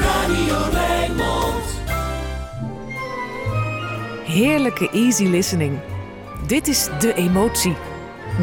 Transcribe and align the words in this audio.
Radio. 0.00 0.58
Heerlijke 4.28 4.90
easy 4.90 5.24
listening. 5.24 5.78
Dit 6.46 6.68
is 6.68 6.88
De 6.98 7.14
Emotie 7.14 7.76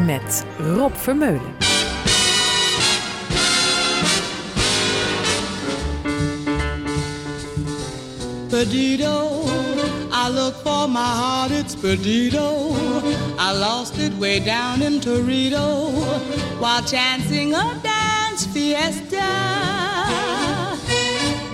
met 0.06 0.44
Rob 0.58 0.94
Vermeulen. 0.94 1.54
Perdido, 8.48 9.44
I 10.12 10.28
look 10.28 10.54
for 10.54 10.88
my 10.88 10.98
heart, 10.98 11.50
it's 11.50 11.74
Perdido. 11.74 12.74
I 13.38 13.52
lost 13.52 13.98
it 13.98 14.12
way 14.18 14.40
down 14.40 14.82
in 14.82 15.00
Torito 15.00 15.90
while 16.58 16.82
chancing 16.82 17.54
a 17.54 17.74
dance 17.82 18.46
fiesta. 18.52 19.75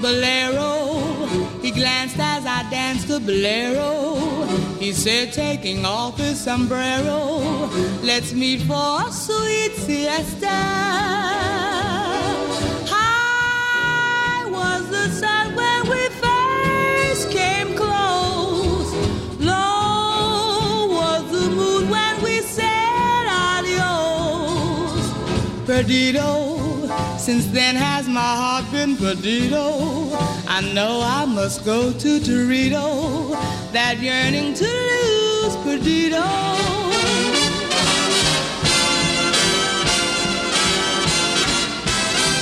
Bolero, 0.02 1.26
he 1.62 1.70
glanced 1.70 2.18
as 2.18 2.44
I 2.44 2.68
danced 2.70 3.06
the 3.06 3.20
bolero. 3.20 4.16
He 4.80 4.92
said, 4.92 5.32
taking 5.32 5.84
off 5.84 6.18
his 6.18 6.40
sombrero, 6.40 7.38
let's 8.02 8.32
meet 8.32 8.62
for 8.62 9.06
a 9.06 9.12
sweet 9.12 9.76
siesta. 9.76 10.48
High 12.90 14.44
was 14.50 14.90
the 14.90 15.08
sun 15.10 15.54
when 15.54 15.88
we 15.88 16.08
first 16.24 17.30
came 17.30 17.76
close. 17.76 18.92
Low 19.38 20.88
was 20.98 21.30
the 21.30 21.48
moon 21.48 21.88
when 21.88 22.22
we 22.24 22.40
said 22.40 23.26
adios. 23.30 25.12
Perdido, 25.64 26.51
since 27.22 27.46
then 27.52 27.76
has 27.76 28.08
my 28.08 28.20
heart 28.20 28.64
been 28.72 28.96
perdido. 28.96 30.10
I 30.48 30.60
know 30.74 31.00
I 31.04 31.24
must 31.24 31.64
go 31.64 31.92
to 31.92 32.18
Torito, 32.18 33.30
that 33.72 33.98
yearning 34.00 34.54
to 34.54 34.64
lose 34.64 35.54
perdido. 35.64 36.20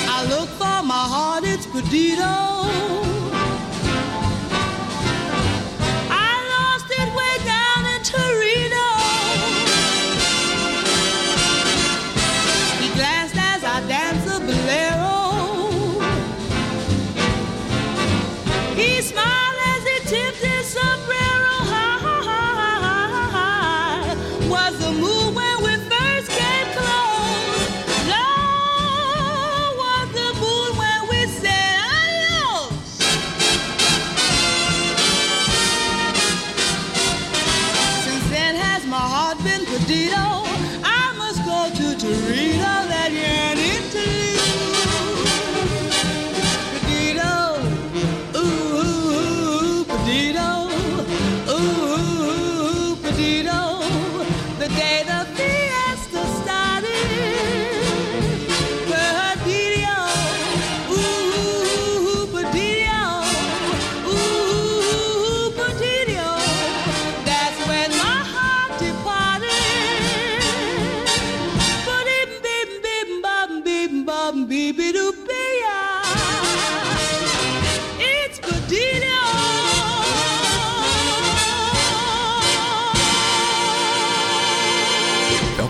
I 0.08 0.24
look 0.30 0.48
for 0.48 0.82
my 0.82 1.04
heart, 1.12 1.44
it's 1.44 1.66
perdido. 1.66 3.09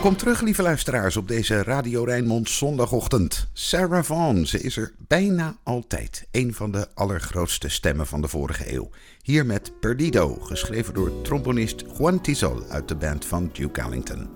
Welkom 0.00 0.19
terug, 0.19 0.41
lieve 0.41 0.62
luisteraars, 0.62 1.16
op 1.16 1.28
deze 1.28 1.62
Radio 1.62 2.05
Rijnmond 2.05 2.50
zondagochtend. 2.50 3.49
Sarah 3.53 4.03
Vaughan, 4.03 4.47
ze 4.47 4.61
is 4.61 4.77
er 4.77 4.93
bijna 4.99 5.56
altijd. 5.62 6.27
Een 6.31 6.55
van 6.55 6.71
de 6.71 6.88
allergrootste 6.94 7.69
stemmen 7.69 8.06
van 8.06 8.21
de 8.21 8.28
vorige 8.28 8.75
eeuw. 8.75 8.91
Hier 9.22 9.47
met 9.47 9.81
Perdido, 9.81 10.34
geschreven 10.34 10.94
door 10.94 11.22
trombonist 11.22 11.84
Juan 11.99 12.21
Tizol 12.21 12.62
uit 12.69 12.88
de 12.88 12.97
band 12.97 13.25
van 13.25 13.50
Duke 13.53 13.81
Ellington. 13.81 14.28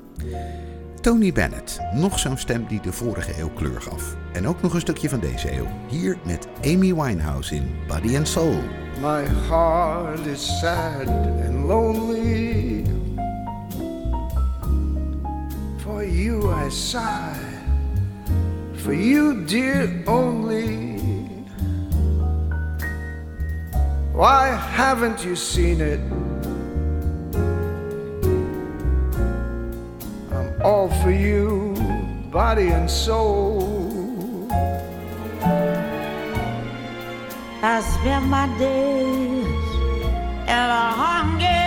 Tony 1.01 1.33
Bennett, 1.33 1.79
nog 1.95 2.19
zo'n 2.19 2.39
stem 2.39 2.67
die 2.69 2.81
de 2.81 2.93
vorige 2.93 3.39
eeuw 3.39 3.51
kleur 3.51 3.83
gaf. 3.83 4.17
En 4.33 4.49
ook 4.49 4.63
nog 4.63 4.75
een 4.75 4.81
stukje 4.81 5.09
van 5.09 5.21
deze 5.21 5.53
eeuw. 5.53 5.69
Hier 5.89 6.19
met 6.25 6.49
Amy 6.65 6.95
Winehouse 6.95 7.55
in 7.55 7.77
Body 7.89 8.17
and 8.17 8.29
Soul. 8.29 8.63
My 9.01 9.25
heart 9.49 10.27
is 10.27 10.59
sad 10.61 11.09
and 11.47 11.67
lonely. 11.67 12.94
For 16.05 16.11
you 16.11 16.53
I 16.53 16.69
sigh. 16.69 17.35
For 18.83 18.93
you, 18.93 19.47
dear, 19.47 20.05
only. 20.07 20.99
Why 24.13 24.49
haven't 24.49 25.25
you 25.25 25.35
seen 25.35 25.81
it? 25.81 26.01
I'm 30.31 30.61
all 30.63 30.91
for 31.03 31.11
you, 31.11 31.75
body 32.31 32.69
and 32.69 32.91
soul. 32.91 34.47
I 37.63 37.81
spend 37.81 38.27
my 38.29 38.47
days 38.59 39.47
in 40.53 40.65
a 40.83 40.87
hunger 41.01 41.64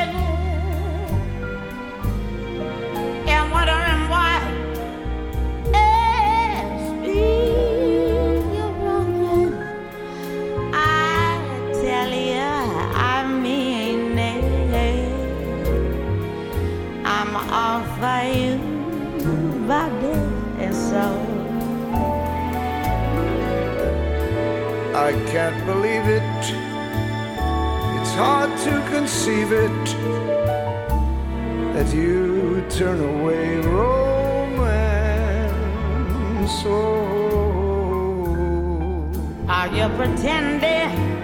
all 17.97 18.22
for 18.22 18.24
you, 18.34 18.58
body 19.68 20.13
and 20.59 20.75
soul. 20.75 21.22
I 24.96 25.12
can't 25.31 25.66
believe 25.66 26.08
it. 26.08 26.24
It's 28.02 28.13
hard 28.16 28.58
to 28.59 28.81
conceive 28.90 29.52
it 29.52 29.85
that 31.74 31.94
you 31.94 32.63
turn 32.69 33.00
away 33.22 33.58
romance. 33.58 34.78
Oh, 36.66 37.47
Are 39.47 39.68
you 39.68 39.90
pretending? 39.96 41.16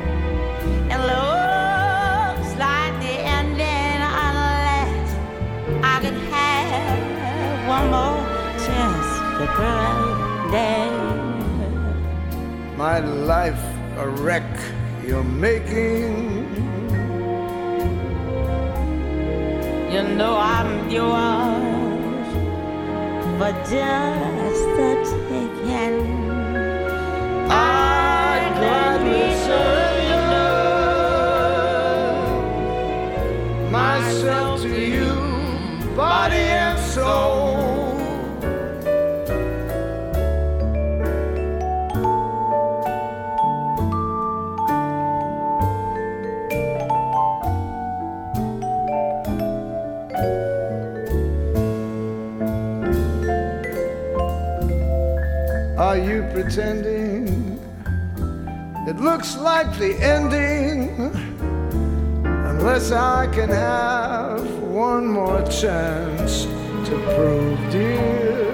My 12.93 12.99
life 12.99 13.63
a 13.97 14.07
wreck 14.07 14.51
you're 15.07 15.23
making. 15.23 16.13
You 19.93 20.03
know 20.17 20.35
I'm 20.37 20.89
yours 20.89 22.27
for 23.37 23.51
just 23.71 24.63
the 24.77 24.89
taking. 25.29 25.97
I'd 27.49 28.51
gladly 28.59 29.27
surrender 29.45 30.49
myself 33.71 34.61
to 34.61 34.81
you, 34.95 35.11
body 35.95 36.45
and 36.65 36.77
soul. 36.79 37.72
pretending. 56.33 57.59
It 58.87 58.97
looks 58.97 59.37
like 59.37 59.77
the 59.77 59.93
ending, 60.01 60.89
unless 62.25 62.91
I 62.91 63.27
can 63.27 63.49
have 63.49 64.43
one 64.59 65.07
more 65.07 65.43
chance 65.43 66.45
to 66.87 66.93
prove, 67.13 67.59
dear. 67.71 68.51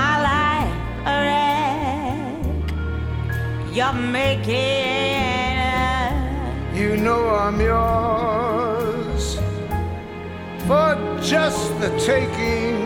My 0.00 0.14
life 0.30 0.74
a 1.12 1.14
wreck, 1.26 2.46
you're 3.74 3.92
making. 3.92 5.58
Up. 5.58 6.12
You 6.78 6.96
know 6.96 7.28
I'm 7.30 7.60
yours 7.60 9.24
for 10.68 10.94
just 11.20 11.80
the 11.80 11.90
taking. 11.98 12.81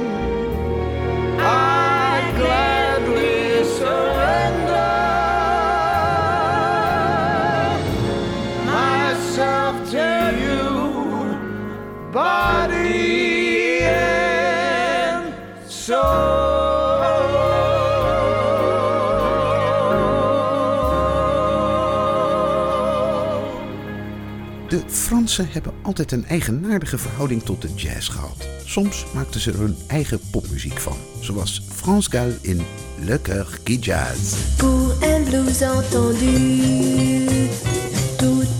Fransen 25.06 25.48
hebben 25.50 25.72
altijd 25.82 26.12
een 26.12 26.26
eigenaardige 26.26 26.98
verhouding 26.98 27.42
tot 27.42 27.62
de 27.62 27.74
jazz 27.74 28.10
gehad. 28.10 28.48
Soms 28.64 29.06
maakten 29.14 29.40
ze 29.40 29.50
er 29.50 29.58
hun 29.58 29.76
eigen 29.86 30.20
popmuziek 30.30 30.80
van, 30.80 30.96
zoals 31.20 31.62
Frans 31.74 32.06
Gall 32.06 32.38
in 32.40 32.62
Le 33.04 33.20
Coeur 33.20 33.58
qui 33.62 33.78
Jazz. 33.78 34.34
Pour 34.56 34.94
un 35.02 35.24
entendu, 35.62 36.58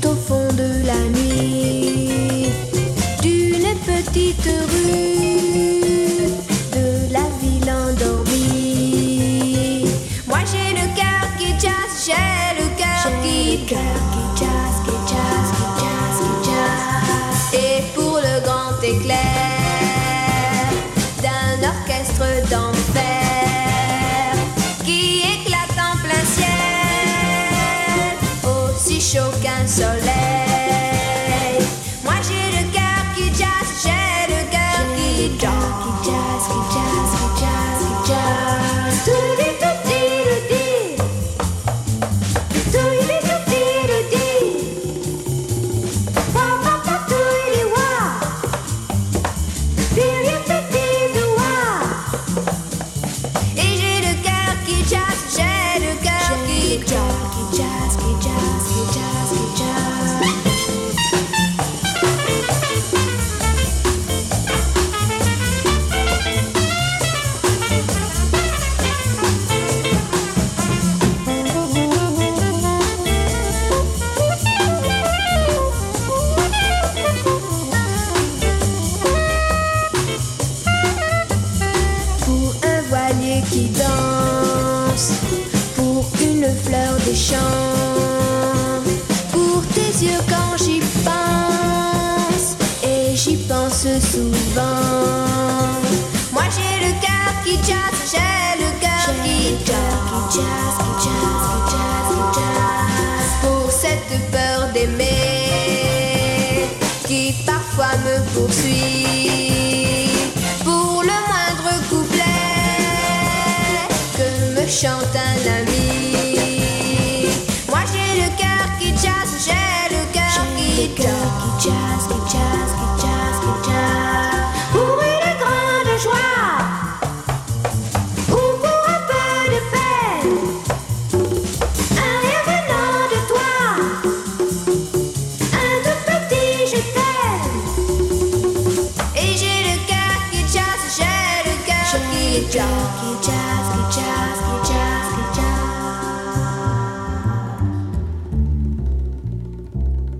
tout 0.00 0.18
fond 0.26 0.56
de 0.56 0.82
la 0.84 1.08
nuit, 1.08 2.50
d'une 3.20 3.78
petite 3.84 4.46
rue. 4.46 5.15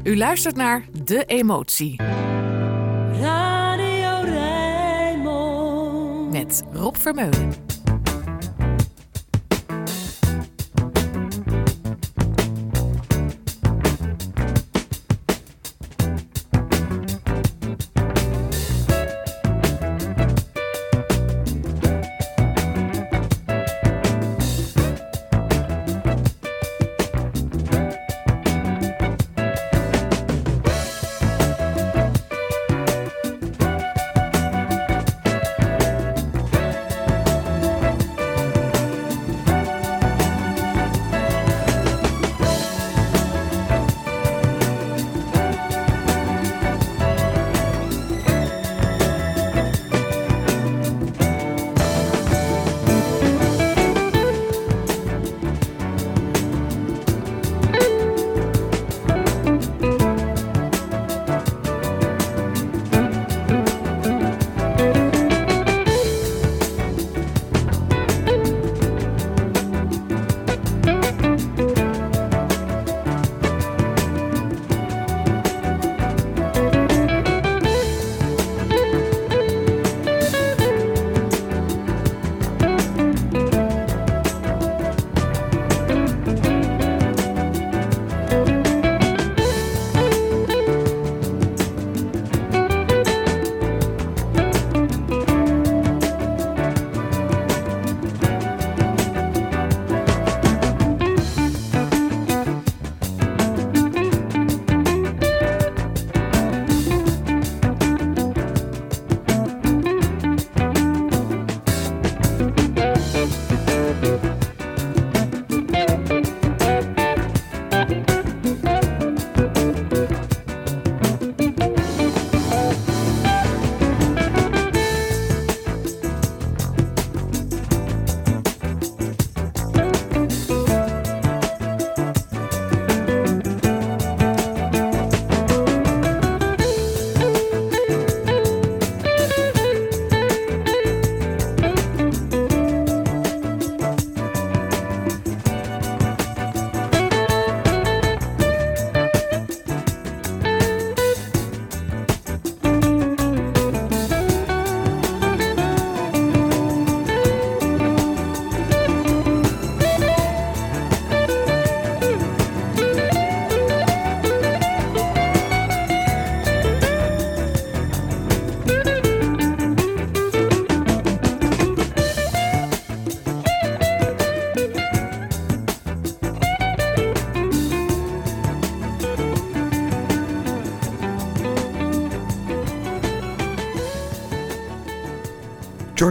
U 0.07 0.16
luistert 0.16 0.57
naar 0.57 0.85
De 1.05 1.25
Emotie. 1.25 2.02
Radio 3.21 4.25
Met 6.31 6.62
Rob 6.73 6.97
Vermeulen. 6.97 7.65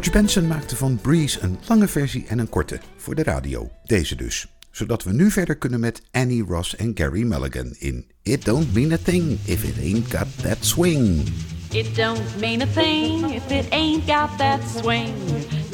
George 0.05 0.23
Benson 0.23 0.47
maakte 0.47 0.75
van 0.75 0.99
Breeze 1.01 1.39
een 1.41 1.57
lange 1.67 1.87
versie 1.87 2.25
en 2.27 2.39
een 2.39 2.49
korte 2.49 2.79
voor 2.95 3.15
de 3.15 3.23
radio. 3.23 3.71
Deze 3.83 4.15
dus. 4.15 4.47
Zodat 4.71 5.03
we 5.03 5.13
nu 5.13 5.31
verder 5.31 5.55
kunnen 5.55 5.79
met 5.79 6.01
Annie 6.11 6.43
Ross 6.43 6.75
en 6.75 6.91
Gary 6.95 7.23
Mulligan 7.23 7.75
in 7.79 8.11
It 8.23 8.45
Don't 8.45 8.73
Mean 8.73 8.91
a 8.91 8.97
Thing 8.97 9.39
If 9.45 9.63
It 9.63 9.77
Ain't 9.77 10.11
Got 10.11 10.27
That 10.41 10.57
Swing. 10.59 11.27
It 11.71 11.95
don't 11.95 12.39
mean 12.39 12.61
a 12.61 12.65
thing 12.65 13.33
if 13.33 13.51
it 13.51 13.65
ain't 13.69 14.07
got 14.07 14.37
that 14.37 14.59
swing. 14.75 15.13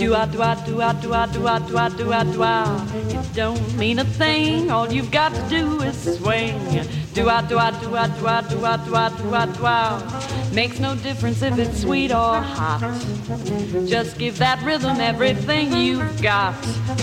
Do 0.01 0.15
I 0.15 0.25
do 0.25 0.41
I 0.41 0.55
do 0.65 0.81
I 0.81 0.93
do 0.93 1.13
I 1.13 1.27
do 1.27 1.47
I 1.47 1.59
do 1.59 1.77
I 1.77 1.89
do 1.89 2.11
I 2.11 2.23
do 2.23 2.41
I. 2.41 2.87
It 3.07 3.33
don't 3.35 3.77
mean 3.77 3.99
a 3.99 4.03
thing. 4.03 4.71
All 4.71 4.91
you've 4.91 5.11
got 5.11 5.31
to 5.31 5.41
do 5.47 5.79
is 5.83 6.17
swing. 6.17 6.57
Do 7.13 7.29
I 7.29 7.47
do 7.47 7.59
I 7.59 7.69
do 7.79 7.95
I 7.95 8.07
do 8.07 8.25
I 8.25 8.41
do 8.41 8.65
I 8.65 8.77
do 8.77 8.95
I 8.95 9.09
do 9.09 9.35
I 9.35 9.45
do 9.45 9.63
I. 9.63 10.49
Makes 10.55 10.79
no 10.79 10.95
difference 10.95 11.43
if 11.43 11.55
it's 11.59 11.81
sweet 11.81 12.11
or 12.11 12.41
hot. 12.41 12.81
Just 13.85 14.17
give 14.17 14.39
that 14.39 14.59
rhythm 14.63 14.99
everything 14.99 15.71
you've 15.71 16.19
got. 16.19 16.55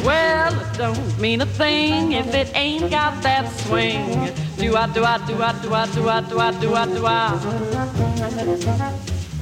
Well, 0.04 0.52
it 0.60 0.76
don't 0.76 1.20
mean 1.20 1.40
a 1.40 1.46
thing 1.46 2.10
if 2.12 2.34
it 2.34 2.50
ain't 2.56 2.90
got 2.90 3.22
that 3.22 3.48
swing. 3.60 4.34
Do 4.56 4.74
I 4.74 4.88
do 4.92 5.04
I 5.04 5.18
do 5.24 5.40
I 5.40 5.52
do 5.62 5.72
I 5.72 5.86
do 5.86 6.08
I 6.08 6.20
do 6.20 6.40
I 6.40 6.50
do 6.50 6.74
I 6.74 6.86
do 6.86 7.06
I. 7.06 9.14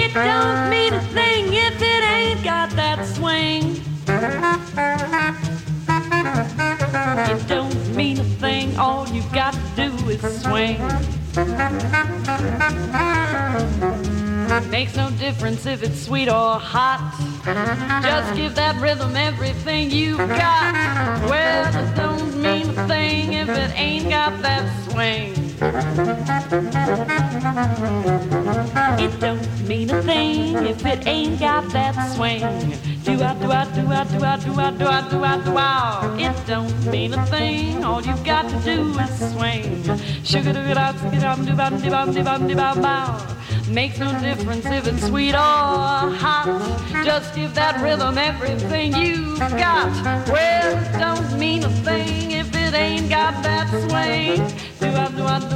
It 0.00 0.14
don't 0.14 0.70
mean 0.70 0.94
a 0.94 1.00
thing 1.12 1.52
if 1.52 1.82
it 1.82 2.04
ain't 2.04 2.44
got 2.44 2.70
that 2.76 3.04
swing. 3.04 3.82
It 7.28 7.48
don't 7.48 7.96
mean 7.96 8.20
a 8.20 8.24
thing, 8.24 8.76
all 8.78 9.08
you 9.08 9.22
got 9.32 9.54
to 9.54 9.60
do 9.76 10.08
is 10.08 10.20
swing. 10.42 10.78
Makes 14.70 14.96
no 14.96 15.10
difference 15.18 15.66
if 15.66 15.82
it's 15.82 16.00
sweet 16.00 16.28
or 16.28 16.58
hot. 16.58 17.12
Just 18.02 18.36
give 18.36 18.54
that 18.54 18.80
rhythm 18.80 19.16
everything 19.16 19.90
you 19.90 20.16
got. 20.16 20.74
Well, 21.28 21.66
it 21.74 21.96
don't 21.96 22.40
mean 22.40 22.70
a 22.70 22.86
thing 22.86 23.32
if 23.32 23.48
it 23.48 23.72
ain't 23.76 24.08
got 24.08 24.40
that 24.42 24.64
swing. 24.90 25.47
It 25.60 25.66
don't 29.18 29.66
mean 29.66 29.90
a 29.90 30.00
thing 30.04 30.54
if 30.64 30.86
it 30.86 31.04
ain't 31.04 31.40
got 31.40 31.68
that 31.72 32.14
swing. 32.14 32.42
Do 33.02 33.20
I 33.20 33.34
do 33.34 33.50
I 33.50 33.64
do 33.74 33.88
I 33.88 34.04
do 34.04 34.22
I 34.22 34.36
do 34.36 34.54
I 34.54 34.70
do 34.70 34.86
I 34.86 35.08
do 35.10 35.24
I 35.24 35.44
do 35.44 35.56
I? 35.56 36.16
It 36.20 36.46
don't 36.46 36.86
mean 36.86 37.12
a 37.14 37.26
thing. 37.26 37.82
All 37.84 38.00
you've 38.00 38.22
got 38.22 38.48
to 38.48 38.56
do 38.60 38.96
is 39.00 39.32
swing. 39.32 39.82
Sugar 40.22 40.52
do 40.52 40.60
it 40.60 40.76
out, 40.76 40.94
do 41.10 41.20
bum 41.20 41.44
do 41.44 41.56
bum 41.56 41.80
do 41.82 41.90
bum 41.90 42.12
do 42.12 42.22
bum 42.22 42.46
do 42.46 42.54
bum 42.54 42.80
bow. 42.80 43.36
Makes 43.68 43.98
no 43.98 44.16
difference 44.20 44.64
if 44.66 44.86
it's 44.86 45.08
sweet 45.08 45.34
or 45.34 46.14
hot. 46.22 46.46
Just 47.04 47.34
give 47.34 47.52
that 47.54 47.82
rhythm 47.82 48.16
everything 48.16 48.94
you've 48.94 49.38
got. 49.40 49.90
Well, 50.28 50.78
it 50.78 50.98
don't 51.00 51.38
mean 51.38 51.64
a 51.64 51.70
thing 51.82 52.30
if 52.30 52.54
it 52.54 52.74
ain't 52.74 53.10
got 53.10 53.42
that 53.42 53.68
swing. 53.68 54.46
Do 54.80 54.86
I 54.96 55.08
do 55.10 55.24
I 55.24 55.47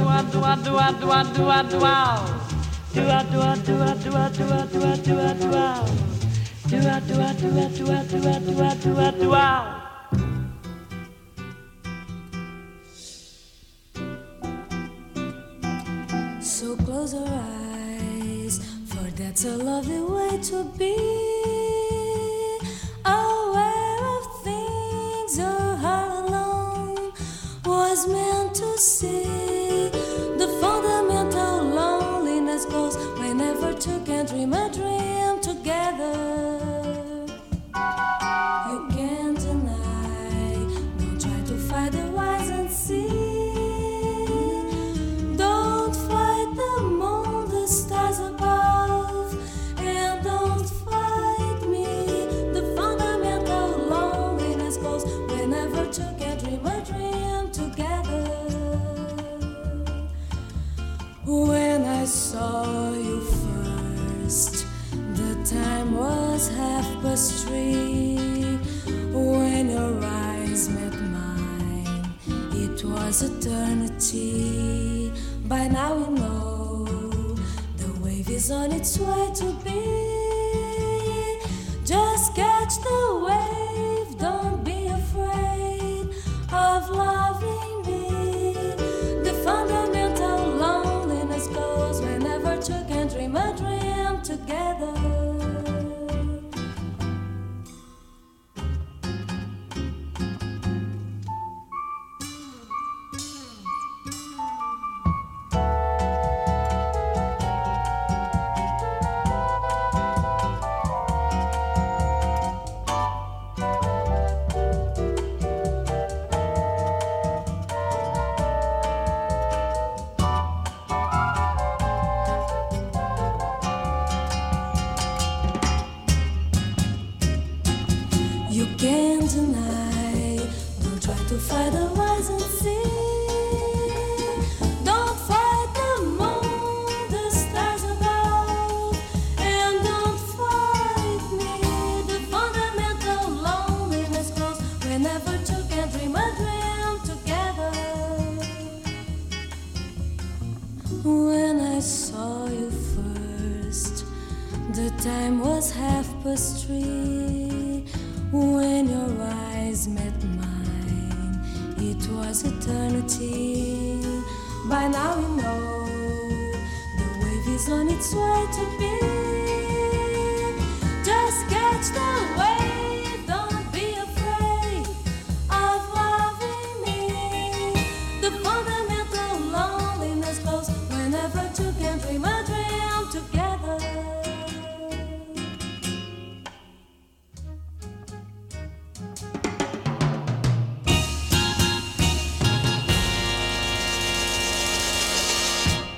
so 16.41 16.75
close 16.77 17.13
our 17.13 17.27
eyes, 17.27 18.59
for 18.87 19.09
that's 19.11 19.45
a 19.45 19.57
lovely 19.57 19.99
way 19.99 20.37
to 20.43 20.63
be. 20.77 21.42
my 34.45 34.67
dream. 34.69 34.82
Half. 67.31 67.43
When 69.13 69.69
your 69.69 70.03
eyes 70.03 70.69
met 70.69 70.93
mine, 70.99 72.15
it 72.51 72.83
was 72.83 73.21
eternity. 73.21 75.11
By 75.45 75.67
now 75.67 75.95
we 75.95 76.19
know 76.19 76.85
the 77.77 77.91
wave 78.01 78.29
is 78.29 78.51
on 78.51 78.71
its 78.71 78.97
way 78.99 79.31
to 79.35 79.53
be. 79.63 81.39
Just 81.85 82.35
catch 82.35 82.73
the 82.81 83.01
wave, 83.27 84.17
don't 84.17 84.63
be 84.63 84.87
afraid 84.87 86.09
of 86.51 86.89
loving 86.89 87.81
me. 87.85 88.53
The 89.23 89.33
fundamental 89.45 90.39
loneliness 90.65 91.47
goes 91.47 92.01
whenever 92.01 92.57
two 92.61 92.83
can 92.87 93.07
dream 93.07 93.35
a 93.35 93.55
dream 93.55 94.21
together. 94.21 95.12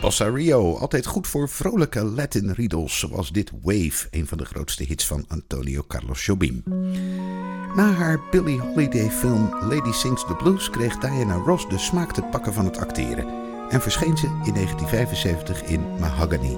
Passario, 0.06 0.78
altijd 0.78 1.06
goed 1.06 1.28
voor 1.28 1.50
vrolijke 1.50 2.04
Latin 2.04 2.52
riddles 2.52 3.00
zoals 3.00 3.32
dit 3.32 3.52
Wave, 3.62 4.08
een 4.12 4.28
van 4.28 4.38
de 4.38 4.46
grootste 4.46 4.84
hits 4.84 5.08
van 5.08 5.26
Antonio 5.28 5.84
Carlos 5.88 6.26
Jobim. 6.26 6.63
Na 7.76 7.91
haar 7.91 8.20
Billie 8.32 8.60
Holiday 8.60 9.10
film 9.10 9.50
Lady 9.62 9.91
Sings 9.91 10.26
the 10.26 10.36
Blues 10.36 10.70
kreeg 10.70 10.98
Diana 10.98 11.36
Ross 11.36 11.70
de 11.70 11.78
smaak 11.78 12.13
te 12.13 12.22
pakken 12.22 12.54
van 12.54 12.65
het 12.65 12.78
acteren 12.78 13.26
en 13.70 13.82
verscheen 13.82 14.18
ze 14.18 14.26
in 14.26 14.54
1975 14.54 15.63
in 15.63 15.82
Mahogany. 16.00 16.58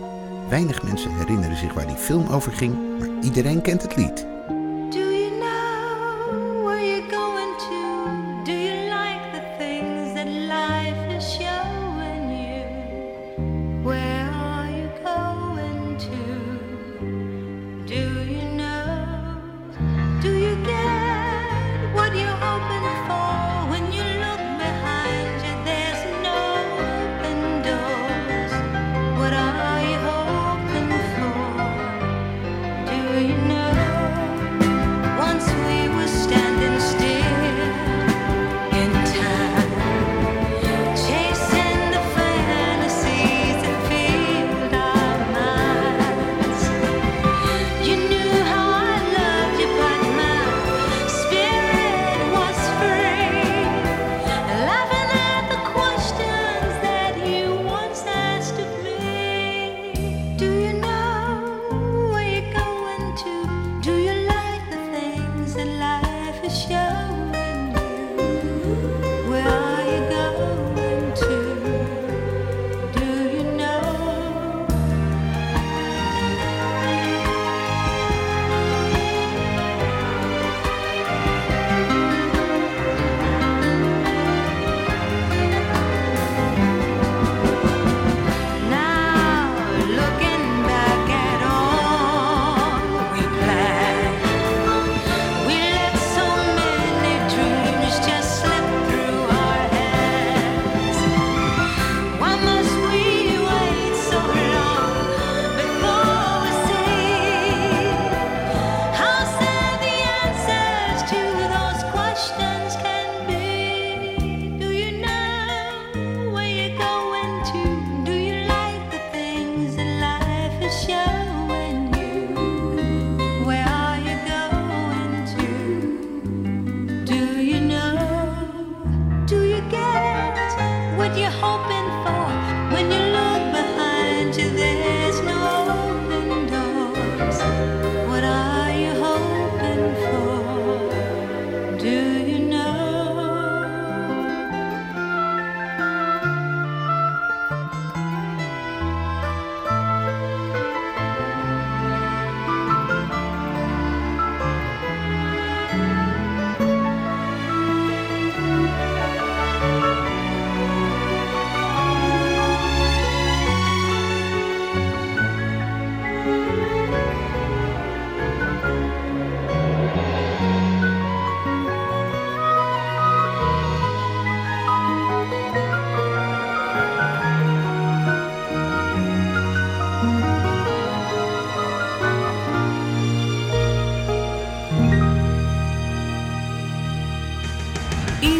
Weinig 0.49 0.83
mensen 0.83 1.15
herinneren 1.15 1.57
zich 1.57 1.73
waar 1.73 1.88
die 1.88 1.95
film 1.95 2.27
over 2.27 2.51
ging, 2.51 2.99
maar 2.99 3.10
iedereen 3.21 3.62
kent 3.62 3.81
het 3.81 3.95
lied. 3.95 4.37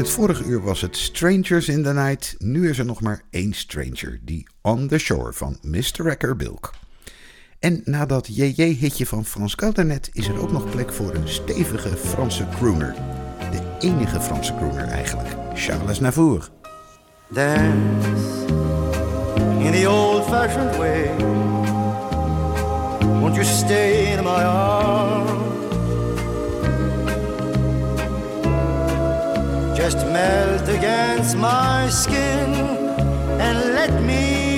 Het 0.00 0.10
vorige 0.10 0.44
uur 0.44 0.62
was 0.62 0.80
het 0.80 0.96
Strangers 0.96 1.68
in 1.68 1.82
the 1.82 1.92
Night. 1.92 2.34
Nu 2.38 2.68
is 2.70 2.78
er 2.78 2.84
nog 2.84 3.00
maar 3.00 3.22
één 3.30 3.52
stranger, 3.52 4.20
die 4.22 4.46
On 4.60 4.88
the 4.88 4.98
Shore 4.98 5.32
van 5.32 5.58
Mr. 5.62 5.92
Wrecker 5.96 6.36
Bilk. 6.36 6.74
En 7.58 7.80
na 7.84 8.06
dat 8.06 8.26
JJ-hitje 8.26 9.06
van 9.06 9.24
Frans 9.24 9.54
Gaudernet 9.54 10.10
is 10.12 10.28
er 10.28 10.40
ook 10.40 10.52
nog 10.52 10.70
plek 10.70 10.92
voor 10.92 11.14
een 11.14 11.28
stevige 11.28 11.96
Franse 11.96 12.46
crooner. 12.56 12.94
De 13.50 13.76
enige 13.78 14.20
Franse 14.20 14.54
crooner 14.54 14.84
eigenlijk, 14.84 15.28
Charles 15.54 16.00
Navour. 16.00 16.48
In 19.58 19.72
the 19.72 19.86
old 19.88 20.24
fashioned 20.24 20.76
way. 20.76 21.16
Won't 23.20 23.34
you 23.34 23.44
stay 23.44 24.12
in 24.12 24.24
my 24.24 24.42
arms? 24.44 25.19
Just 29.80 30.06
melt 30.08 30.68
against 30.68 31.38
my 31.38 31.88
skin 31.88 32.52
and 33.40 33.72
let 33.72 34.02
me 34.02 34.49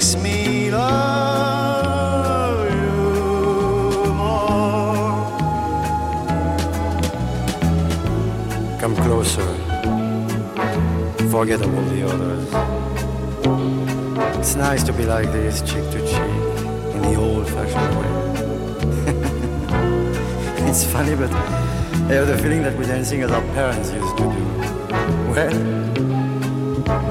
makes 0.00 0.16
me 0.16 0.70
love 0.70 1.90
you 2.72 4.12
more. 4.14 5.28
Come 8.80 8.96
closer, 8.96 9.44
forget 11.30 11.60
all 11.60 11.84
the 11.92 12.02
others. 12.08 12.48
It's 14.38 14.54
nice 14.54 14.82
to 14.84 14.92
be 14.94 15.04
like 15.04 15.30
this, 15.32 15.60
cheek 15.60 15.84
to 15.90 16.00
cheek, 16.10 16.32
in 16.94 17.02
the 17.02 17.16
old 17.16 17.46
fashioned 17.50 17.94
way. 18.00 18.10
it's 20.70 20.82
funny, 20.82 21.14
but 21.14 21.30
I 21.30 22.14
have 22.14 22.26
the 22.26 22.38
feeling 22.38 22.62
that 22.62 22.74
we're 22.78 22.86
dancing 22.86 23.20
as 23.20 23.30
our 23.30 23.42
parents 23.52 23.92
used 23.92 24.16
to 24.16 24.22
do. 24.22 24.44
Well, 25.34 25.56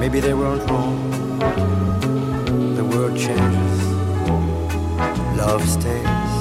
maybe 0.00 0.18
they 0.18 0.34
weren't 0.34 0.68
wrong. 0.68 1.10
Changes, 3.16 3.82
love 5.36 5.68
stays. 5.68 6.32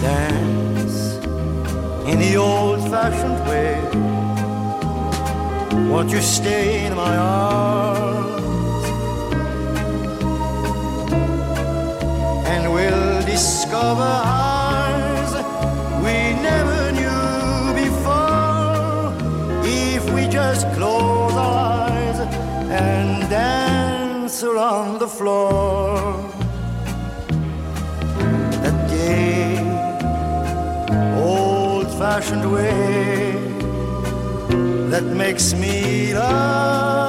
Dance 0.00 1.16
in 2.10 2.18
the 2.18 2.36
old 2.36 2.80
fashioned 2.90 3.40
way. 3.48 3.80
Won't 5.90 6.10
you 6.10 6.22
stay 6.22 6.86
in 6.86 6.96
my 6.96 7.16
arms? 7.16 8.84
And 12.48 12.72
we'll 12.72 13.22
discover 13.26 14.02
highs 14.02 14.55
dance 24.36 24.42
around 24.44 24.98
the 24.98 25.08
floor. 25.08 25.96
That 28.62 28.90
gay, 28.90 29.58
old 31.22 31.86
fashioned 31.98 32.52
way 32.52 33.32
that 34.90 35.04
makes 35.04 35.54
me 35.54 36.14
love 36.14 37.05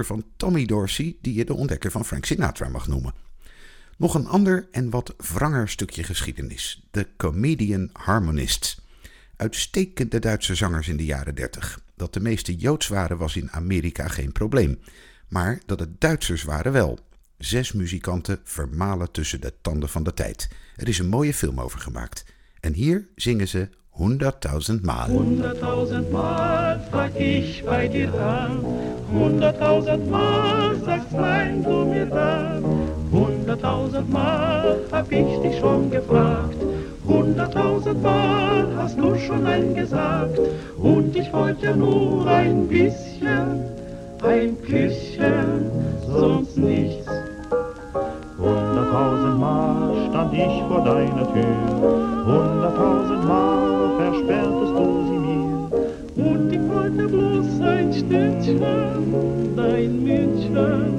van 0.00 0.24
Tommy 0.36 0.66
Dorsey, 0.66 1.16
die 1.20 1.34
je 1.34 1.44
de 1.44 1.54
ontdekker 1.54 1.90
van 1.90 2.04
Frank 2.04 2.24
Sinatra 2.24 2.68
mag 2.68 2.88
noemen. 2.88 3.14
Nog 3.96 4.14
een 4.14 4.26
ander 4.26 4.68
en 4.70 4.90
wat 4.90 5.14
wranger 5.16 5.68
stukje 5.68 6.02
geschiedenis. 6.02 6.86
De 6.90 7.08
Comedian 7.16 7.90
Harmonists. 7.92 8.80
Uitstekende 9.36 10.18
Duitse 10.18 10.54
zangers 10.54 10.88
in 10.88 10.96
de 10.96 11.04
jaren 11.04 11.34
30. 11.34 11.80
Dat 11.96 12.14
de 12.14 12.20
meeste 12.20 12.54
Joods 12.54 12.88
waren 12.88 13.18
was 13.18 13.36
in 13.36 13.50
Amerika 13.50 14.08
geen 14.08 14.32
probleem. 14.32 14.78
Maar 15.28 15.60
dat 15.66 15.80
het 15.80 16.00
Duitsers 16.00 16.42
waren 16.42 16.72
wel. 16.72 16.98
Zes 17.38 17.72
muzikanten 17.72 18.40
vermalen 18.44 19.10
tussen 19.10 19.40
de 19.40 19.52
tanden 19.60 19.88
van 19.88 20.02
de 20.02 20.14
tijd. 20.14 20.48
Er 20.76 20.88
is 20.88 20.98
een 20.98 21.08
mooie 21.08 21.34
film 21.34 21.60
over 21.60 21.80
gemaakt. 21.80 22.24
En 22.60 22.72
hier 22.72 23.08
zingen 23.14 23.48
ze 23.48 23.68
100.000 23.98 24.84
Maal. 24.84 25.10
Hunderttausendmal 25.10 26.80
frag 26.90 27.10
ich 27.18 27.62
bei 27.64 27.86
dir 27.86 28.12
an, 28.14 28.64
hunderttausendmal 29.12 30.76
sagst 30.84 31.12
nein 31.12 31.62
du 31.62 31.84
mir 31.84 32.06
dann, 32.06 32.64
hunderttausendmal 33.12 34.78
hab 34.90 35.12
ich 35.12 35.38
dich 35.42 35.58
schon 35.60 35.90
gefragt, 35.90 36.56
hunderttausendmal 37.06 38.66
hast 38.78 38.98
du 38.98 39.14
schon 39.18 39.42
nein 39.42 39.74
gesagt, 39.74 40.40
und 40.78 41.14
ich 41.14 41.30
wollte 41.30 41.76
nur 41.76 42.26
ein 42.26 42.66
bisschen, 42.66 43.62
ein 44.22 44.56
Küsschen, 44.62 45.70
sonst 46.06 46.56
nichts. 46.56 47.21
Hunderttausendmal 48.42 50.08
stand 50.10 50.34
ich 50.34 50.62
vor 50.66 50.82
deiner 50.84 51.32
Tür, 51.32 52.24
hunderttausendmal 52.26 53.90
versperrtest 53.98 54.72
du 54.78 54.86
sie 55.06 55.18
mir. 55.26 56.26
Und 56.26 56.52
ich 56.52 56.68
wollte 56.68 57.06
bloß 57.06 57.60
ein 57.60 57.92
Stündchen, 57.92 58.60
dein 59.56 60.02
Mündchen, 60.02 60.94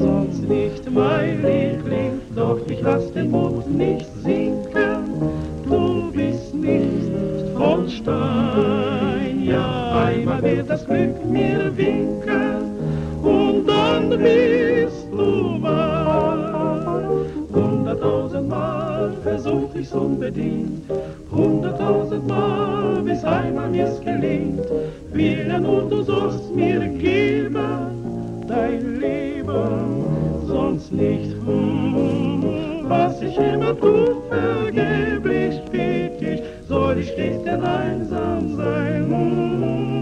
sonst 0.00 0.42
nicht 0.48 0.90
mein 0.90 1.42
Liebling, 1.42 2.20
doch 2.34 2.58
ich 2.68 2.82
lass 2.82 3.12
den 3.12 3.30
Mund 3.30 3.72
nicht 3.72 4.06
sinken. 4.24 5.30
Du 5.68 6.10
bist 6.10 6.52
nicht 6.52 7.12
von 7.56 7.88
Stein, 7.88 9.44
ja 9.44 10.06
einmal 10.06 10.42
wird 10.42 10.68
das 10.68 10.84
Glück 10.84 11.24
mir 11.24 11.70
winken 11.76 12.64
und 13.22 13.64
dann 13.68 14.08
bist 14.08 15.06
du 15.12 15.56
mein. 15.60 15.99
Hunderttausendmal 17.90 19.12
versuch 19.24 19.74
ich's 19.74 19.92
unbedingt, 19.92 20.88
hunderttausendmal, 21.28 23.02
bis 23.02 23.24
einmal 23.24 23.68
mir's 23.68 24.00
gelingt. 24.00 24.64
Will 25.12 25.48
ja 25.48 25.58
nur 25.58 25.88
du 25.90 26.00
sollst 26.02 26.54
mir 26.54 26.78
geben, 26.86 28.44
dein 28.46 29.00
Leben, 29.00 30.04
sonst 30.46 30.92
nicht. 30.92 31.34
Hm, 31.44 32.84
was 32.88 33.20
ich 33.22 33.36
immer 33.36 33.76
tu, 33.76 34.22
vergeblich 34.28 35.60
bitt 35.72 36.22
ich, 36.22 36.42
soll 36.68 36.96
ich 36.98 37.08
stets 37.08 37.42
denn 37.42 37.64
einsam 37.64 38.56
sein. 38.56 39.06
Hm, 39.10 39.99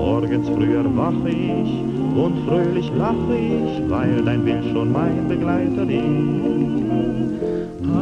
Morgens 0.00 0.48
früher 0.48 0.84
wach 0.96 1.24
ich 1.26 1.72
und 2.16 2.34
fröhlich 2.46 2.90
lach 2.96 3.22
ich, 3.28 3.90
weil 3.90 4.22
dein 4.24 4.42
Bild 4.44 4.64
schon 4.72 4.92
mein 4.92 5.28
Begleiter 5.28 5.82
ist. 5.82 7.20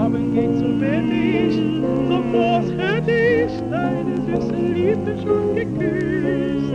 Abend 0.01 0.33
geht 0.33 0.59
zum 0.59 0.79
Bett 0.79 1.11
ich, 1.11 1.57
so 2.09 2.19
groß 2.31 2.71
hätt 2.79 3.09
ich 3.09 3.53
deine 3.69 4.15
süßen 4.27 4.75
Lippen 4.75 5.19
schon 5.25 5.57
geküsst. 5.57 6.73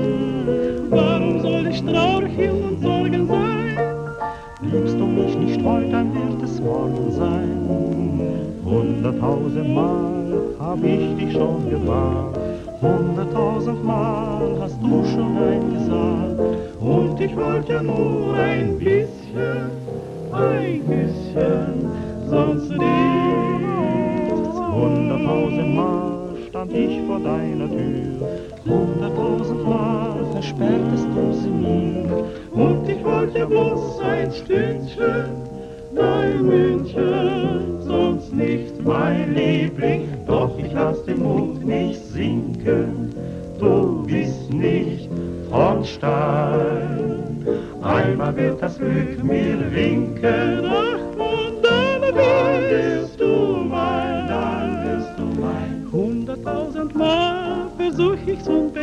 Warum 0.90 1.40
soll 1.40 1.68
ich 1.68 1.82
traurig 1.86 2.34
hin 2.34 2.62
und 2.68 2.82
Sorgen 2.82 3.26
sein? 3.28 3.78
Liebst 4.62 5.00
du 5.00 5.06
mich 5.06 5.38
nicht 5.38 5.64
heute, 5.64 5.90
dann 5.90 6.14
wird 6.14 6.44
es 6.44 6.60
morgen 6.60 7.12
sein. 7.12 7.50
Hunderttausendmal 8.66 10.34
hab 10.60 10.84
ich 10.84 11.16
dich 11.16 11.32
schon 11.32 11.70
gewahrt, 11.70 12.43
hunderttausendmal 12.84 14.58
hast 14.60 14.82
du 14.82 15.04
schon 15.06 15.38
ein 15.38 15.74
gesagt. 15.74 16.40
Und 16.82 17.20
ich 17.20 17.36
wollte 17.36 17.82
nur 17.82 18.36
ein 18.36 18.78
bisschen, 18.78 19.72
ein 20.34 20.82
bisschen, 20.84 21.90
sonst 22.30 22.70
nichts. 22.70 22.84
Hunderttausendmal 24.76 26.36
stand 26.50 26.74
ich 26.74 27.02
vor 27.08 27.20
deiner 27.20 27.70
Tür, 27.70 28.28
hunderttausendmal 28.68 30.16
versperrtest 30.34 31.08
du 31.16 31.34
sie 31.34 31.50
mir. 31.50 32.26
Und 32.52 32.90
ich 32.90 33.04
wollte 33.04 33.46
bloß 33.46 34.00
ein 34.02 34.32
Stündchen, 34.32 35.26
dein 35.96 36.46
München, 36.46 37.82
sonst 37.82 38.34
nicht 38.34 38.84
mein 38.84 39.34
Liebling, 39.36 40.10
doch 40.34 40.58
ich 40.58 40.72
lass 40.74 41.04
den 41.06 41.22
Mund 41.22 41.64
nicht 41.64 42.02
sinken. 42.12 43.14
Du 43.60 44.04
bist 44.04 44.52
nicht 44.52 45.10
von 45.50 45.86
Stein, 45.86 47.46
einmal 47.82 48.36
wird 48.36 48.62
das 48.62 48.78
Glück 48.78 49.24
mir 49.24 49.60
winken, 49.72 50.66
ach, 50.66 51.04
und 51.30 51.56
dann 51.64 52.02
wirst 52.72 53.20
du 53.22 53.34
mein, 53.76 54.28
dann 54.28 54.70
wirst 54.86 55.14
du 55.20 55.26
mein. 55.40 55.88
Hunderttausendmal 55.92 57.70
versuch 57.78 58.18
ich's 58.26 58.48
hunderttausendmal, 58.48 58.83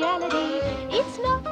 Reality, 0.00 0.60
it's 0.98 1.18
not 1.18 1.44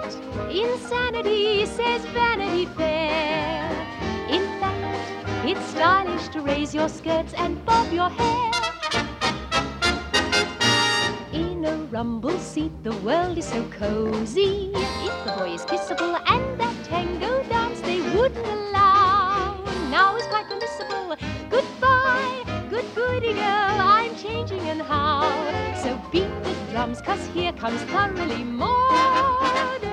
insanity, 0.50 1.66
says 1.66 2.02
Vanity 2.16 2.64
Fair. 2.64 3.68
In 4.30 4.42
fact, 4.58 5.44
it's 5.44 5.64
stylish 5.66 6.28
to 6.28 6.40
raise 6.40 6.74
your 6.74 6.88
skirts 6.88 7.34
and 7.34 7.62
bob 7.66 7.92
your 7.92 8.08
hair. 8.08 8.50
In 11.32 11.62
a 11.66 11.76
rumble 11.92 12.38
seat, 12.38 12.72
the 12.82 12.96
world 13.08 13.36
is 13.36 13.44
so 13.44 13.62
cozy. 13.78 14.70
If 14.74 15.14
the 15.26 15.32
boy 15.38 15.52
is 15.52 15.66
kissable 15.66 16.18
and 16.26 16.60
that 16.60 16.76
tango 16.84 17.42
dance 17.50 17.82
they 17.82 18.00
wouldn't 18.16 18.46
allow, 18.46 19.62
now 19.90 20.16
is 20.16 20.26
quite 20.28 20.48
permissible. 20.48 21.16
Goodbye, 21.50 22.44
good 22.70 22.86
goody 22.94 23.34
girl, 23.34 23.76
I'm 23.96 24.16
changing 24.16 24.60
and 24.72 24.80
how. 24.80 25.28
So 25.82 26.00
the 26.12 26.27
drums, 26.78 27.00
cause 27.00 27.26
here 27.34 27.52
comes 27.54 27.82
thoroughly 27.90 28.44
modern 28.44 29.88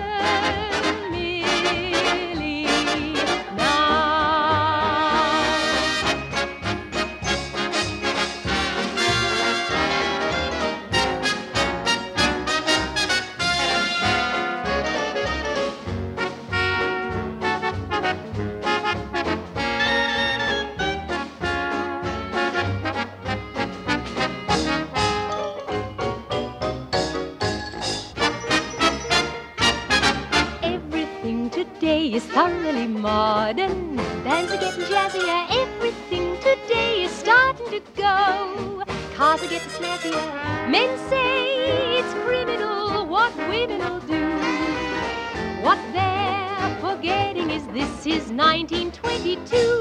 Men 40.12 40.98
say 41.10 41.98
it's 41.98 42.14
criminal 42.26 43.06
what 43.08 43.36
women'll 43.50 44.00
do. 44.02 44.26
What 45.62 45.80
they're 45.94 46.78
forgetting 46.82 47.50
is 47.50 47.66
this 47.68 48.06
is 48.06 48.30
1922. 48.32 49.75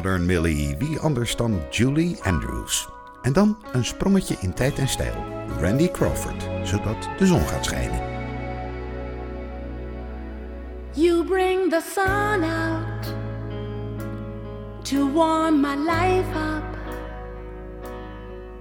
Modern 0.00 0.26
Millie, 0.26 0.76
wie 0.78 0.98
anders 0.98 1.36
dan 1.36 1.60
Julie 1.70 2.16
Andrews. 2.22 2.88
En 3.22 3.32
dan 3.32 3.58
een 3.72 3.84
sprongetje 3.84 4.36
in 4.40 4.54
tijd 4.54 4.78
en 4.78 4.88
stijl, 4.88 5.24
Randy 5.60 5.90
Crawford, 5.90 6.48
zodat 6.62 7.08
de 7.18 7.26
zon 7.26 7.40
gaat 7.40 7.64
schijnen. 7.64 8.00
You 10.92 11.24
bring 11.24 11.70
the 11.70 11.82
sun 11.94 12.44
out 12.44 13.14
to 14.82 15.12
warm 15.12 15.60
my 15.60 15.76
life 15.76 16.28
up, 16.34 16.78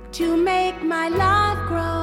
to 0.09 0.35
make 0.35 0.75
my 0.83 1.09
love 1.09 1.57
grow. 1.65 1.98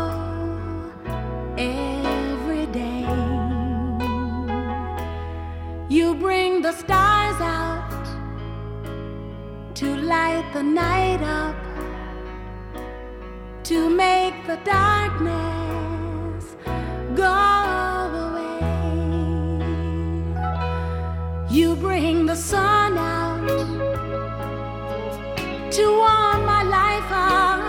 light 10.27 10.53
the 10.53 10.62
night 10.62 11.22
up 11.22 11.57
to 13.62 13.79
make 14.05 14.37
the 14.51 14.59
darkness 14.79 16.45
go 17.24 17.37
away. 18.24 18.61
You 21.57 21.68
bring 21.77 22.27
the 22.27 22.39
sun 22.51 22.93
out 22.99 23.47
to 25.77 25.85
warm 26.03 26.41
my 26.55 26.62
life 26.79 27.11
up, 27.35 27.61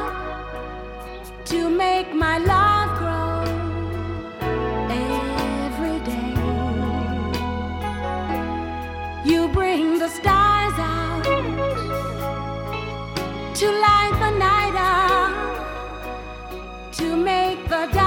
to 1.51 1.59
make 1.69 2.09
my 2.25 2.37
life. 2.39 2.66
the 17.69 18.06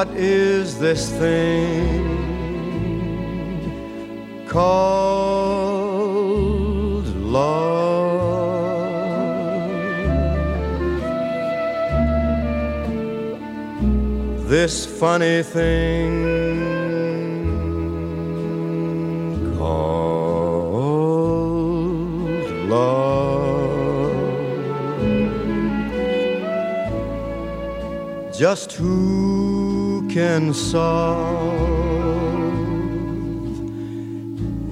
What 0.00 0.16
is 0.16 0.78
this 0.78 1.10
thing 1.10 2.06
called 4.48 5.84
love? 7.16 7.68
This 14.48 14.86
funny 14.86 15.42
thing 15.42 16.10
called 19.58 20.80
love. 22.70 23.20
Just 28.32 28.72
who 28.72 29.39
can 30.10 30.52
solve 30.52 31.70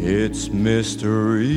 its 0.01 0.49
mystery? 0.49 1.55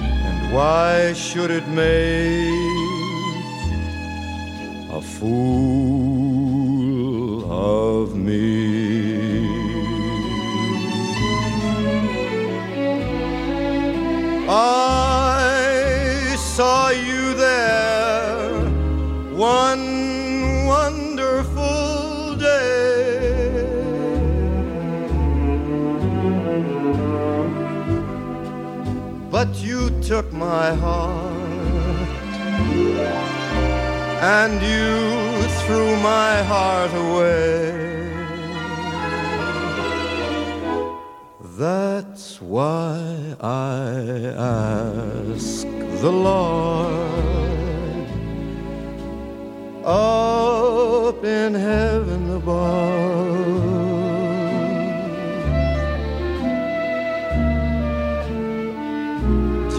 And 0.00 0.52
why 0.54 1.12
should 1.12 1.50
it 1.50 1.68
make 1.68 2.48
a 4.90 5.02
fool 5.02 6.01
But 29.44 29.56
you 29.56 29.90
took 30.02 30.32
my 30.32 30.72
heart 30.72 32.08
and 34.38 34.62
you 34.62 35.42
threw 35.62 35.96
my 35.96 36.34
heart 36.44 36.92
away. 37.06 37.72
That's 41.58 42.40
why 42.40 43.34
I 43.40 43.90
ask 44.38 45.66
the 46.04 46.12
Lord 46.12 47.02
up 49.84 51.24
in 51.24 51.54
heaven 51.54 52.36
above. 52.36 53.01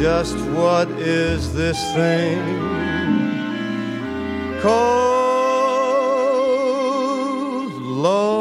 Just 0.03 0.35
what 0.51 0.89
is 0.99 1.53
this 1.53 1.79
thing 1.93 2.43
called 4.59 4.91
love? 7.81 8.33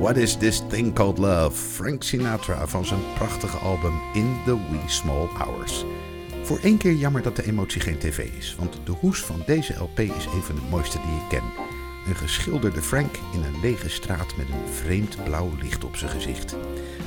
What 0.00 0.16
is 0.18 0.36
this 0.36 0.58
thing 0.58 0.92
called 0.92 1.20
love? 1.20 1.54
Frank 1.54 2.02
Sinatra 2.02 2.66
van 2.66 2.84
zijn 2.84 3.00
prachtige 3.14 3.58
album 3.58 4.00
In 4.14 4.36
the 4.44 4.56
Wee 4.70 4.88
Small 4.88 5.28
Hours. 5.38 5.84
Voor 6.44 6.58
één 6.62 6.76
keer 6.76 6.94
jammer 6.94 7.22
dat 7.22 7.36
de 7.36 7.44
emotie 7.44 7.80
geen 7.80 7.98
tv 7.98 8.18
is, 8.38 8.56
want 8.58 8.80
de 8.84 8.92
hoes 8.92 9.20
van 9.20 9.42
deze 9.46 9.74
LP 9.74 10.00
is 10.00 10.24
een 10.24 10.42
van 10.42 10.54
de 10.54 10.60
mooiste 10.70 10.98
die 11.00 11.16
ik 11.16 11.28
ken. 11.28 11.42
Een 12.08 12.16
geschilderde 12.16 12.82
Frank 12.82 13.14
in 13.32 13.42
een 13.42 13.60
lege 13.60 13.88
straat 13.88 14.36
met 14.36 14.46
een 14.48 14.72
vreemd 14.72 15.24
blauw 15.24 15.50
licht 15.60 15.84
op 15.84 15.96
zijn 15.96 16.10
gezicht. 16.10 16.56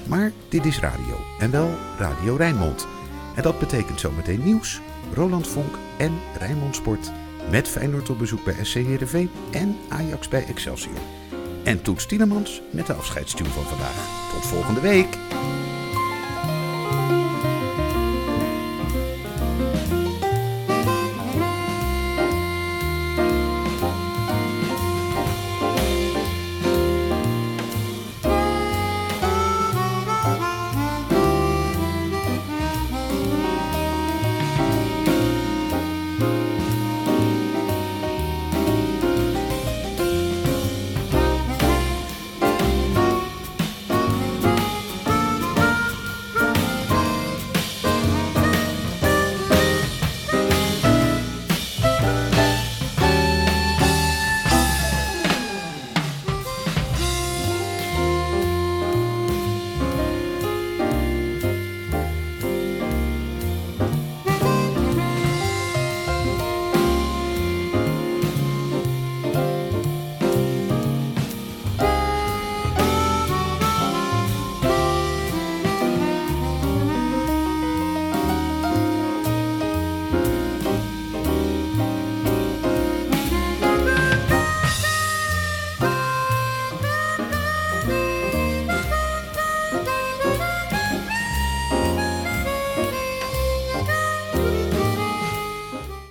Maar 0.07 0.31
dit 0.49 0.65
is 0.65 0.79
radio, 0.79 1.19
en 1.39 1.51
wel 1.51 1.69
Radio 1.99 2.35
Rijnmond. 2.35 2.87
En 3.35 3.43
dat 3.43 3.59
betekent 3.59 3.99
zometeen 3.99 4.43
nieuws, 4.43 4.81
Roland 5.13 5.47
Vonk 5.47 5.75
en 5.97 6.13
Rijnmond 6.37 6.75
Sport. 6.75 7.11
Met 7.51 7.67
Feyenoord 7.67 8.09
op 8.09 8.17
bezoek 8.19 8.43
bij 8.43 8.55
SC 8.63 8.73
Heerenveen 8.73 9.29
en 9.51 9.75
Ajax 9.89 10.27
bij 10.27 10.45
Excelsior. 10.45 10.97
En 11.63 11.81
Toets 11.81 12.05
Tielemans 12.05 12.61
met 12.71 12.87
de 12.87 12.93
afscheidstune 12.93 13.49
van 13.49 13.63
vandaag. 13.63 14.31
Tot 14.33 14.45
volgende 14.45 14.81
week! 14.81 15.17